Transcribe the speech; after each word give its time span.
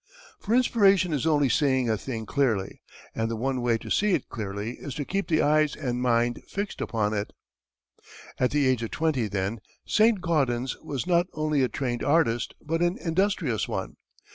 For 0.39 0.55
inspiration 0.55 1.13
is 1.13 1.27
only 1.27 1.47
seeing 1.47 1.87
a 1.87 1.95
thing 1.95 2.25
clearly, 2.25 2.81
and 3.13 3.29
the 3.29 3.35
one 3.35 3.61
way 3.61 3.77
to 3.77 3.91
see 3.91 4.13
it 4.15 4.29
clearly 4.29 4.71
is 4.79 4.95
to 4.95 5.05
keep 5.05 5.27
the 5.27 5.43
eyes 5.43 5.75
and 5.75 6.01
mind 6.01 6.41
fixed 6.47 6.81
upon 6.81 7.13
it. 7.13 7.33
At 8.39 8.49
the 8.49 8.67
age 8.67 8.81
of 8.81 8.89
twenty, 8.89 9.27
then, 9.27 9.61
Saint 9.85 10.19
Gaudens 10.19 10.75
was 10.81 11.05
not 11.05 11.27
only 11.33 11.61
a 11.61 11.69
trained 11.69 12.03
artist, 12.03 12.55
but 12.59 12.81
an 12.81 12.97
industrious 12.97 13.67
one. 13.67 13.97